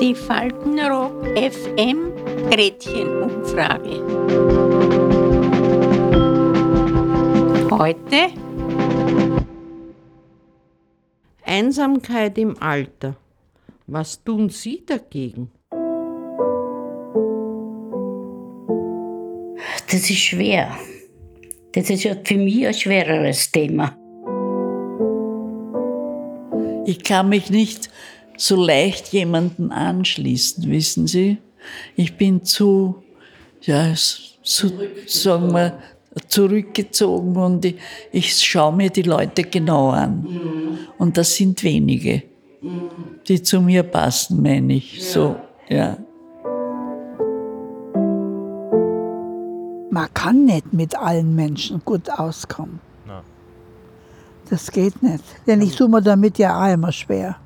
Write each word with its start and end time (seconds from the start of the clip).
Die 0.00 0.14
Faltenrock 0.14 1.26
FM 1.36 2.14
Gretchenumfrage. 2.50 4.00
Heute 7.70 8.30
Einsamkeit 11.44 12.38
im 12.38 12.56
Alter. 12.62 13.16
Was 13.86 14.24
tun 14.24 14.48
Sie 14.48 14.82
dagegen? 14.86 15.50
Das 19.90 20.08
ist 20.08 20.16
schwer. 20.16 20.74
Das 21.72 21.90
ist 21.90 22.04
ja 22.04 22.16
für 22.24 22.38
mich 22.38 22.66
ein 22.66 22.72
schwereres 22.72 23.50
Thema. 23.52 23.99
Ich 26.90 27.04
kann 27.04 27.28
mich 27.28 27.50
nicht 27.50 27.88
so 28.36 28.56
leicht 28.56 29.12
jemanden 29.12 29.70
anschließen, 29.70 30.68
wissen 30.68 31.06
Sie? 31.06 31.38
Ich 31.94 32.16
bin 32.16 32.44
zu, 32.44 33.04
ja, 33.62 33.94
zu, 33.94 34.72
sagen 35.06 35.52
wir, 35.52 35.78
zurückgezogen 36.26 37.36
und 37.36 37.64
ich, 37.64 37.76
ich 38.10 38.34
schaue 38.42 38.74
mir 38.74 38.90
die 38.90 39.02
Leute 39.02 39.44
genau 39.44 39.90
an. 39.90 40.22
Mhm. 40.22 40.78
Und 40.98 41.16
das 41.16 41.36
sind 41.36 41.62
wenige, 41.62 42.24
mhm. 42.60 42.90
die 43.28 43.40
zu 43.40 43.60
mir 43.60 43.84
passen, 43.84 44.42
meine 44.42 44.74
ich. 44.74 44.98
Ja. 44.98 45.04
So, 45.04 45.36
ja. 45.68 45.96
Man 49.92 50.12
kann 50.12 50.44
nicht 50.44 50.72
mit 50.72 50.96
allen 50.96 51.36
Menschen 51.36 51.82
gut 51.84 52.10
auskommen. 52.10 52.80
Das 54.50 54.70
geht 54.72 55.00
nicht. 55.02 55.24
Denn 55.46 55.62
ich 55.62 55.76
tue 55.76 55.88
mir 55.88 56.02
damit 56.02 56.36
ja 56.38 56.60
auch 56.60 56.72
immer 56.72 56.90
schwer. 56.90 57.36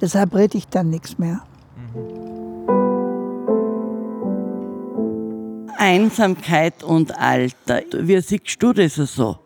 Deshalb 0.00 0.34
rede 0.34 0.58
ich 0.58 0.66
dann 0.66 0.90
nichts 0.90 1.18
mehr. 1.18 1.42
Einsamkeit 5.78 6.82
und 6.82 7.16
Alter. 7.16 7.82
Wie 7.92 8.20
siehst 8.20 8.56
du 8.58 8.72
das 8.72 8.96
so? 8.96 9.38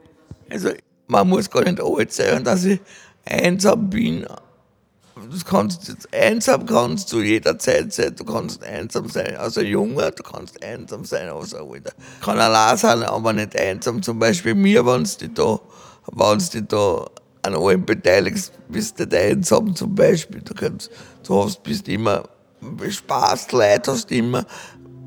Also, 0.50 0.70
man 1.06 1.28
muss 1.28 1.50
gar 1.50 1.64
nicht 1.64 1.80
alt 1.80 2.12
sein, 2.12 2.42
dass 2.42 2.64
ich 2.64 2.80
einsam 3.24 3.90
bin. 3.90 4.26
Das 5.30 5.44
kannst, 5.44 6.08
einsam 6.12 6.66
kannst 6.66 7.12
du 7.12 7.20
jederzeit 7.20 7.92
sein. 7.92 8.16
Du 8.16 8.24
kannst 8.24 8.64
einsam 8.64 9.08
sein 9.08 9.36
als 9.36 9.58
ein 9.58 9.66
Junge, 9.66 10.10
du 10.10 10.22
kannst 10.22 10.62
einsam 10.62 11.04
sein 11.04 11.28
als 11.28 11.54
ein 11.54 11.62
Alter. 11.70 11.92
Kann 12.20 12.38
allein 12.38 12.76
sein, 12.76 13.02
aber 13.04 13.32
nicht 13.32 13.58
einsam. 13.58 14.02
Zum 14.02 14.18
Beispiel 14.18 14.54
mir, 14.54 14.84
wenn 14.84 15.04
du 15.04 15.28
da, 15.28 15.60
wenn 16.12 16.38
du 16.38 16.62
da 16.62 17.06
an 17.42 17.54
allem 17.54 17.84
beteiligst, 17.84 18.52
bist 18.68 18.98
du 18.98 19.04
nicht 19.04 19.14
einsam 19.14 19.74
zum 19.74 19.94
Beispiel. 19.94 20.40
Du, 20.40 20.54
kannst, 20.54 20.90
du 21.26 21.44
hast, 21.44 21.62
bist 21.62 21.88
immer 21.88 22.24
Spaß, 22.88 23.52
Leid 23.52 23.88
hast 23.88 24.10
immer. 24.10 24.46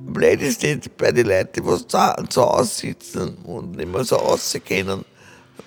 Blöd 0.06 0.42
ist 0.42 0.64
nicht 0.64 0.96
bei 0.98 1.12
den 1.12 1.28
Leuten, 1.28 1.52
die 1.56 1.66
was 1.66 1.86
zu, 1.88 2.42
Hause 2.42 2.74
sitzen 2.74 3.38
und 3.44 3.76
nicht 3.76 3.92
mehr 3.92 4.04
so 4.04 4.16
rausgehen. 4.16 5.04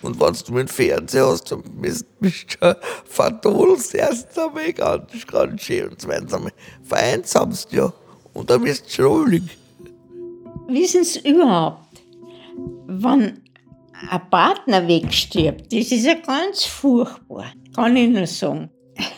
Und 0.03 0.19
wenn 0.19 0.33
du 0.33 0.53
mit 0.53 0.70
Fernseher 0.70 1.27
hast, 1.27 1.53
dann 1.53 1.62
bist 1.62 2.06
du 2.20 2.31
schon 2.31 2.75
verdodelst 3.05 3.94
erst 3.94 4.39
einmal 4.39 4.72
ganz, 4.72 5.27
ganz 5.27 5.61
schön. 5.61 5.91
Und 5.91 6.00
zweitens 6.00 6.33
einmal 6.33 6.53
vereinsamst 6.83 7.72
ja. 7.72 7.92
Und 8.33 8.48
dann 8.48 8.65
wirst 8.65 8.87
du 8.87 8.91
schrullig. 8.91 9.59
Wissen 10.69 11.05
Sie 11.05 11.28
überhaupt, 11.28 12.00
wenn 12.87 13.39
ein 14.09 14.31
Partner 14.31 14.87
wegstirbt, 14.87 15.73
das 15.73 15.93
ist 15.93 16.06
ja 16.06 16.15
ganz 16.15 16.65
furchtbar, 16.65 17.53
kann 17.75 17.97
ich 17.97 18.09
nur 18.11 18.27
sagen. 18.27 18.70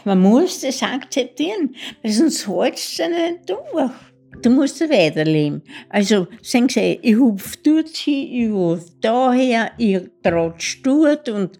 Man 0.05 0.21
muss 0.21 0.61
das 0.61 0.83
akzeptieren, 0.83 1.75
weil 2.03 2.13
sonst 2.13 2.47
hältst 2.47 2.99
du 2.99 3.03
es 3.03 3.09
nicht 3.09 3.51
durch. 3.51 3.91
Du 4.43 4.51
musst 4.51 4.81
weiterleben. 4.81 5.63
Also, 5.89 6.27
sehen 6.41 6.69
Sie, 6.69 6.99
ich 7.03 7.17
hupf 7.17 7.57
dort 7.63 7.89
hin, 7.89 8.29
ich 8.33 8.51
hupf 8.51 8.85
daher, 9.01 9.73
ich 9.79 10.01
tratsch 10.23 10.83
dort 10.83 11.29
und 11.29 11.59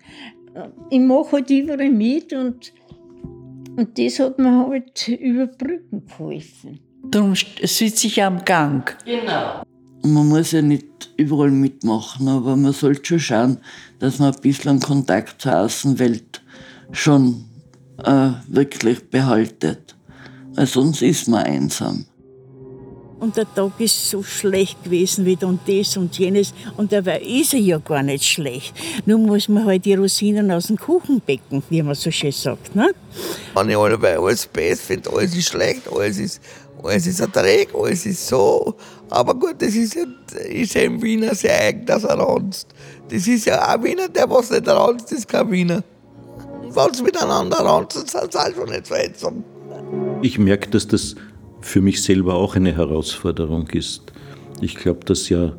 äh, 0.55 0.69
ich 0.91 1.01
mache 1.01 1.33
halt 1.33 1.51
überall 1.51 1.91
mit 1.91 2.33
und, 2.33 2.73
und 3.77 3.99
das 3.99 4.19
hat 4.19 4.39
mir 4.39 4.67
halt 4.67 5.07
überbrücken 5.09 6.07
geholfen. 6.07 6.81
Darum 7.05 7.35
sitze 7.35 8.07
ich 8.07 8.23
am 8.23 8.45
Gang. 8.45 8.97
Genau. 9.05 9.63
Man 10.05 10.29
muss 10.29 10.53
ja 10.53 10.63
nicht 10.63 11.11
überall 11.17 11.51
mitmachen, 11.51 12.29
aber 12.29 12.57
man 12.57 12.73
sollte 12.73 13.05
schon 13.05 13.21
schauen, 13.21 13.59
dass 13.99 14.19
man 14.19 14.35
ein 14.35 14.41
bisschen 14.41 14.81
Kontakt 14.81 15.41
zur 15.43 15.59
Außenwelt 15.59 16.43
schon 16.91 17.45
äh, 18.05 18.31
wirklich 18.49 19.09
behaltet. 19.11 19.95
Weil 20.55 20.67
sonst 20.67 21.03
ist 21.03 21.29
man 21.29 21.45
einsam 21.45 22.07
und 23.23 23.37
der 23.37 23.47
Tag 23.55 23.79
ist 23.79 24.11
so 24.11 24.25
schlecht 24.25 24.83
gewesen 24.83 25.25
wieder 25.25 25.47
und 25.47 25.61
das 25.69 25.97
und 25.97 26.19
jenes. 26.19 26.53
Und 26.77 26.91
dabei 26.91 27.21
ist 27.21 27.55
er 27.55 27.61
ja 27.61 27.79
gar 27.79 28.03
nicht 28.03 28.25
schlecht. 28.25 28.75
Nur 29.07 29.19
muss 29.19 29.49
man 29.49 29.65
halt 29.65 29.85
die 29.85 29.95
Rosinen 29.95 30.51
aus 30.51 30.67
dem 30.67 30.77
Kuchen 30.77 31.23
becken, 31.25 31.63
wie 31.71 31.83
man 31.83 31.95
so 31.95 32.11
schön 32.11 32.33
sagt. 32.33 32.75
Ne? 32.75 32.91
Wenn 33.55 33.71
ich 33.71 33.77
alle 33.77 34.19
alles 34.19 34.47
best 34.47 34.83
finde, 34.83 35.09
alles 35.13 35.37
ist 35.37 35.51
schlecht, 35.51 35.83
alles 35.89 36.19
ist, 36.19 36.41
alles 36.83 37.07
ist 37.07 37.23
ein 37.23 37.31
Dreck, 37.33 37.69
alles 37.75 38.07
ist 38.07 38.27
so. 38.27 38.75
Aber 39.11 39.35
gut, 39.35 39.57
das 39.59 39.75
ist 39.75 39.95
ja, 39.95 40.05
ist 40.49 40.75
ja 40.75 40.83
im 40.83 41.03
Wiener 41.03 41.35
sehr 41.35 41.59
eigen, 41.61 41.87
dass 41.87 42.05
er 42.05 42.19
ranzt. 42.19 42.69
Das 43.09 43.27
ist 43.27 43.47
ja 43.47 43.75
auch 43.75 43.83
Wiener, 43.83 44.09
der 44.09 44.29
was 44.29 44.51
nicht 44.51 44.67
ranzt, 44.67 45.13
ist 45.13 45.29
kein 45.29 45.51
Wiener. 45.51 45.83
Wenn 46.75 46.95
sie 46.95 47.03
miteinander 47.03 47.59
ranzen, 47.59 48.07
sind 48.07 48.33
sie 48.33 48.39
auch 48.39 48.55
schon 48.55 48.71
nicht 48.71 48.87
seltsam. 48.87 49.45
Ich 50.23 50.39
merke, 50.39 50.71
dass 50.71 50.89
das 50.89 51.15
für 51.61 51.81
mich 51.81 52.03
selber 52.03 52.35
auch 52.35 52.57
eine 52.57 52.75
Herausforderung 52.75 53.69
ist. 53.69 54.13
Ich 54.61 54.77
glaube, 54.77 55.05
dass 55.05 55.29
ja 55.29 55.53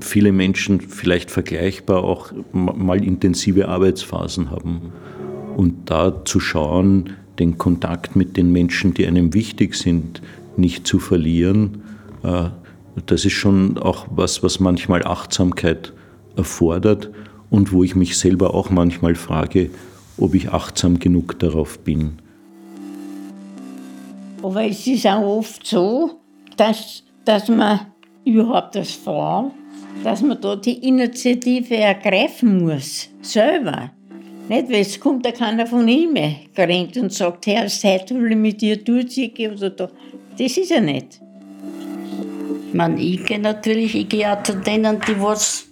viele 0.00 0.32
Menschen 0.32 0.80
vielleicht 0.80 1.30
vergleichbar 1.30 2.02
auch 2.02 2.32
mal 2.52 3.04
intensive 3.04 3.68
Arbeitsphasen 3.68 4.50
haben. 4.50 4.92
Und 5.56 5.90
da 5.90 6.24
zu 6.24 6.40
schauen, 6.40 7.14
den 7.38 7.58
Kontakt 7.58 8.16
mit 8.16 8.36
den 8.36 8.52
Menschen, 8.52 8.94
die 8.94 9.06
einem 9.06 9.34
wichtig 9.34 9.74
sind, 9.74 10.22
nicht 10.58 10.86
zu 10.86 10.98
verlieren, 10.98 11.82
äh, 12.22 12.50
das 13.04 13.24
ist 13.24 13.34
schon 13.34 13.76
auch 13.78 14.06
was, 14.10 14.42
was 14.42 14.58
manchmal 14.58 15.04
Achtsamkeit 15.04 15.92
erfordert 16.36 17.10
und 17.50 17.72
wo 17.72 17.84
ich 17.84 17.94
mich 17.94 18.18
selber 18.18 18.54
auch 18.54 18.70
manchmal 18.70 19.14
frage, 19.14 19.70
ob 20.18 20.34
ich 20.34 20.50
achtsam 20.50 20.98
genug 20.98 21.38
darauf 21.38 21.78
bin. 21.80 22.18
Aber 24.42 24.64
es 24.64 24.86
ist 24.86 25.06
auch 25.06 25.38
oft 25.38 25.66
so, 25.66 26.20
dass, 26.56 27.02
dass 27.24 27.48
man 27.48 27.80
überhaupt 28.24 28.76
als 28.76 28.92
Frau, 28.92 29.52
dass 30.04 30.22
man 30.22 30.40
da 30.40 30.56
die 30.56 30.86
Initiative 30.86 31.76
ergreifen 31.76 32.64
muss, 32.64 33.08
selber. 33.22 33.90
Nicht, 34.48 34.68
weil 34.68 34.82
es 34.82 35.00
kommt 35.00 35.26
da 35.26 35.32
keiner 35.32 35.66
von 35.66 35.88
ihm 35.88 36.14
gerannt 36.54 36.96
und 36.96 37.12
sagt, 37.12 37.46
Herr, 37.46 37.66
Zeit 37.66 38.10
will 38.14 38.30
ich 38.30 38.36
mit 38.36 38.60
dir 38.60 38.76
durchziehen 38.76 39.54
oder 39.54 39.70
da. 39.70 39.88
Das 40.38 40.56
ist 40.56 40.70
ja 40.70 40.80
nicht. 40.80 41.20
Man, 42.72 42.98
ich 42.98 43.24
gehe 43.24 43.38
natürlich, 43.38 43.94
ich 43.94 44.08
gehe 44.08 44.30
auch 44.30 44.42
zu 44.42 44.54
denen, 44.56 45.00
die 45.08 45.20
was, 45.20 45.68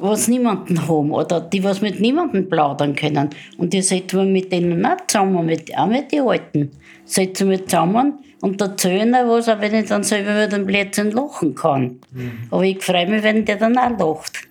was 0.00 0.28
niemanden 0.28 0.86
haben 0.86 1.10
oder 1.10 1.40
die 1.40 1.64
was 1.64 1.80
mit 1.80 2.00
niemandem 2.00 2.48
plaudern 2.48 2.94
können. 2.94 3.30
Und 3.56 3.72
die 3.72 3.82
setzen 3.82 4.18
wir 4.18 4.26
mit 4.26 4.52
denen 4.52 4.84
auch 4.84 4.96
zusammen, 5.06 5.46
mit, 5.46 5.76
auch 5.76 5.86
mit 5.86 6.12
den 6.12 6.28
Alten 6.28 6.70
setzen 7.06 7.50
wir 7.50 7.64
zusammen 7.64 8.18
und 8.40 8.60
erzählen 8.60 9.12
was, 9.12 9.48
auch 9.48 9.60
wenn 9.60 9.74
ich 9.74 9.88
dann 9.88 10.02
selber 10.02 10.32
über 10.32 10.46
den 10.48 10.66
Blödsinn 10.66 11.12
lachen 11.12 11.54
kann. 11.54 12.00
Mhm. 12.12 12.32
Aber 12.50 12.64
ich 12.64 12.82
freue 12.82 13.08
mich, 13.08 13.22
wenn 13.22 13.44
der 13.44 13.56
dann 13.56 13.78
auch 13.78 13.98
lacht. 13.98 14.48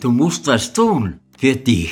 du 0.00 0.10
musst 0.10 0.46
was 0.46 0.72
tun 0.72 1.18
für 1.38 1.56
dich. 1.56 1.90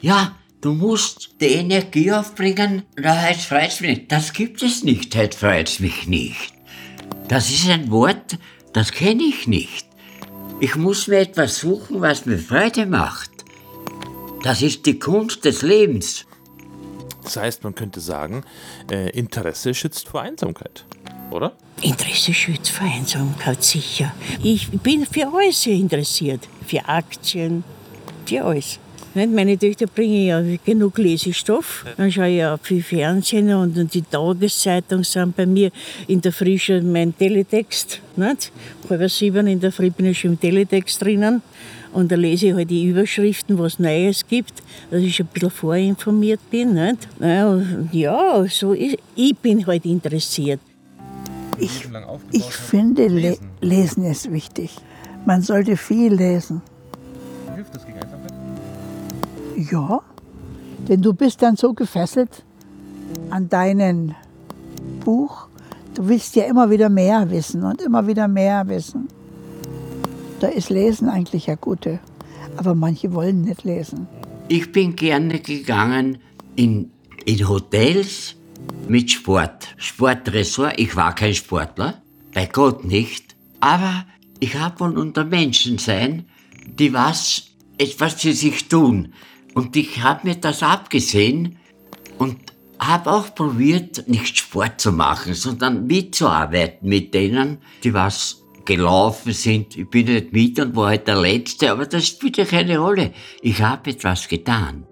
Ja, 0.00 0.34
du 0.64 0.72
musst 0.72 1.40
die 1.42 1.52
Energie 1.56 2.10
aufbringen, 2.10 2.84
na, 2.96 3.22
heute 3.22 3.38
freut 3.38 3.80
mich. 3.82 4.08
Das 4.08 4.32
gibt 4.32 4.62
es 4.62 4.82
nicht, 4.82 5.14
heute 5.14 5.36
freut 5.36 5.78
mich 5.80 6.06
nicht. 6.06 6.54
Das 7.28 7.50
ist 7.50 7.68
ein 7.68 7.90
Wort, 7.90 8.38
das 8.72 8.92
kenne 8.92 9.24
ich 9.24 9.46
nicht. 9.46 9.86
Ich 10.60 10.74
muss 10.76 11.06
mir 11.06 11.18
etwas 11.18 11.58
suchen, 11.58 12.00
was 12.00 12.24
mir 12.24 12.38
Freude 12.38 12.86
macht. 12.86 13.30
Das 14.42 14.62
ist 14.62 14.86
die 14.86 14.98
Kunst 14.98 15.44
des 15.44 15.60
Lebens. 15.60 16.24
Das 17.22 17.36
heißt, 17.36 17.62
man 17.62 17.74
könnte 17.74 18.00
sagen, 18.00 18.42
äh, 18.90 19.10
Interesse 19.10 19.74
schützt 19.74 20.08
vor 20.08 20.22
Einsamkeit, 20.22 20.86
oder? 21.30 21.52
Interesse 21.82 22.32
schützt 22.32 22.70
vor 22.70 22.86
Einsamkeit, 22.86 23.62
sicher. 23.62 24.14
Ich 24.42 24.70
bin 24.70 25.04
für 25.04 25.26
alles 25.26 25.66
interessiert. 25.66 26.48
Für 26.66 26.86
Aktien, 26.88 27.64
für 28.26 28.44
alles. 28.44 28.78
Meine 29.14 29.56
Töchter 29.56 29.86
bringen 29.86 30.26
ja 30.26 30.42
genug 30.64 30.98
Lesestoff. 30.98 31.84
Dann 31.96 32.10
schaue 32.10 32.30
ich 32.30 32.38
ja 32.38 32.56
viel 32.56 32.82
Fernsehen 32.82 33.54
und 33.54 33.94
die 33.94 34.02
Tageszeitung 34.02 35.04
sind 35.04 35.36
bei 35.36 35.46
mir 35.46 35.70
in 36.08 36.20
der 36.20 36.32
Früh 36.32 36.58
schon 36.58 36.90
mein 36.90 37.16
Teletext. 37.16 38.00
Nicht? 38.16 38.50
Halb 38.90 39.08
sieben 39.08 39.46
in 39.46 39.60
der 39.60 39.70
Früh 39.70 39.90
bin 39.90 40.06
ich 40.06 40.18
schon 40.18 40.32
im 40.32 40.40
Teletext 40.40 41.00
drinnen. 41.00 41.42
Und 41.92 42.10
da 42.10 42.16
lese 42.16 42.48
ich 42.48 42.54
halt 42.54 42.68
die 42.70 42.86
Überschriften, 42.86 43.56
was 43.56 43.78
Neues 43.78 44.26
gibt, 44.26 44.54
dass 44.90 45.00
ich 45.00 45.20
ein 45.20 45.26
bisschen 45.26 45.50
vorinformiert 45.50 46.40
bin. 46.50 46.74
Nicht? 46.74 47.06
Ja, 47.92 48.44
so 48.48 48.72
ist, 48.72 48.96
ich 49.14 49.36
bin 49.38 49.64
halt 49.64 49.84
interessiert. 49.84 50.58
Ich, 51.56 51.86
ich 52.32 52.52
finde, 52.52 53.06
Le 53.06 53.36
Lesen 53.60 54.04
ist 54.06 54.32
wichtig. 54.32 54.72
Man 55.24 55.40
sollte 55.40 55.76
viel 55.76 56.14
lesen. 56.14 56.62
Ja, 59.56 60.00
denn 60.88 61.02
du 61.02 61.14
bist 61.14 61.42
dann 61.42 61.56
so 61.56 61.74
gefesselt 61.74 62.44
an 63.30 63.48
deinem 63.48 64.14
Buch. 65.04 65.48
Du 65.94 66.08
willst 66.08 66.34
ja 66.36 66.44
immer 66.44 66.70
wieder 66.70 66.88
mehr 66.88 67.30
wissen 67.30 67.62
und 67.62 67.80
immer 67.80 68.06
wieder 68.06 68.26
mehr 68.28 68.66
wissen. 68.68 69.08
Da 70.40 70.48
ist 70.48 70.70
Lesen 70.70 71.08
eigentlich 71.08 71.46
ja 71.46 71.54
gute. 71.54 72.00
Aber 72.56 72.74
manche 72.74 73.12
wollen 73.12 73.42
nicht 73.42 73.64
lesen. 73.64 74.06
Ich 74.48 74.72
bin 74.72 74.94
gerne 74.94 75.40
gegangen 75.40 76.18
in, 76.56 76.90
in 77.24 77.48
Hotels 77.48 78.36
mit 78.88 79.10
Sport. 79.10 79.68
Sportressort. 79.76 80.78
Ich 80.78 80.94
war 80.96 81.14
kein 81.14 81.34
Sportler, 81.34 82.02
bei 82.32 82.46
Gott 82.46 82.84
nicht. 82.84 83.34
Aber 83.60 84.04
ich 84.40 84.56
habe 84.56 84.80
wohl 84.80 84.98
unter 84.98 85.24
Menschen 85.24 85.78
sein, 85.78 86.26
die 86.66 86.92
was, 86.92 87.46
etwas 87.78 88.14
für 88.14 88.32
sich 88.32 88.68
tun. 88.68 89.12
Und 89.54 89.76
ich 89.76 90.02
habe 90.02 90.28
mir 90.28 90.34
das 90.34 90.62
abgesehen 90.62 91.56
und 92.18 92.36
habe 92.78 93.10
auch 93.10 93.34
probiert, 93.34 94.08
nicht 94.08 94.36
Sport 94.36 94.80
zu 94.80 94.92
machen, 94.92 95.34
sondern 95.34 95.86
mitzuarbeiten 95.86 96.88
mit 96.88 97.14
denen, 97.14 97.58
die 97.82 97.94
was 97.94 98.44
gelaufen 98.64 99.32
sind. 99.32 99.76
Ich 99.76 99.88
bin 99.88 100.06
nicht 100.06 100.32
mit 100.32 100.58
und 100.58 100.74
war 100.74 100.88
halt 100.88 101.06
der 101.06 101.20
Letzte, 101.20 101.70
aber 101.70 101.86
das 101.86 102.06
spielt 102.06 102.36
ja 102.36 102.44
keine 102.44 102.78
Rolle. 102.78 103.12
Ich 103.42 103.62
habe 103.62 103.90
etwas 103.90 104.28
getan. 104.28 104.86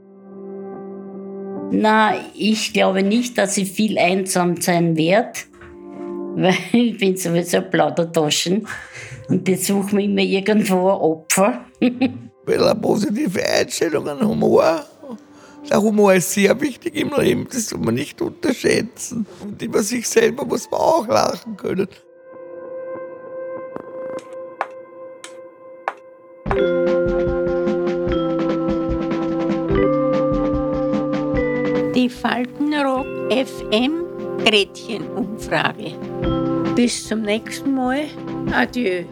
Na, 1.70 2.14
ich 2.34 2.72
glaube 2.72 3.02
nicht, 3.02 3.38
dass 3.38 3.56
ich 3.56 3.70
viel 3.70 3.98
einsam 3.98 4.60
sein 4.60 4.96
werde, 4.96 5.40
weil 6.36 6.54
ich 6.72 6.98
bin 6.98 7.16
sowieso 7.16 7.62
Plaudertaschen 7.62 8.66
und 9.28 9.48
die 9.48 9.54
suchen 9.54 9.96
mir 9.96 10.04
immer 10.04 10.20
irgendwo 10.20 10.88
ein 10.90 11.00
Opfer. 11.00 11.64
Eine 12.46 12.74
positive 12.74 13.44
Einstellung 13.44 14.08
an 14.08 14.26
Humor. 14.26 14.84
Der 15.70 15.80
Humor 15.80 16.14
ist 16.14 16.32
sehr 16.32 16.60
wichtig 16.60 16.96
im 16.96 17.12
Leben, 17.16 17.46
das 17.50 17.68
soll 17.68 17.78
man 17.78 17.94
nicht 17.94 18.20
unterschätzen. 18.20 19.26
Und 19.42 19.62
über 19.62 19.82
sich 19.82 20.08
selber 20.08 20.44
muss 20.44 20.68
man 20.70 20.80
auch 20.80 21.06
lachen 21.06 21.56
können. 21.56 21.88
Die 31.94 32.08
Faltenrock 32.08 33.06
FM 33.30 34.02
Gretchenumfrage. 34.44 35.92
Bis 36.74 37.06
zum 37.06 37.22
nächsten 37.22 37.74
Mal. 37.74 38.06
Adieu. 38.52 39.04